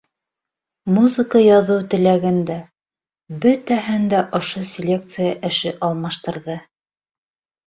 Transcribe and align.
Музыка 0.93 1.41
яҙыу 1.43 1.83
теләген 1.91 2.39
дә- 2.51 2.55
бөтәһен 3.43 4.09
дә 4.15 4.23
ошо 4.41 4.63
селекция 4.71 5.29
эше 5.53 5.75
алмаштырҙы. 5.91 6.59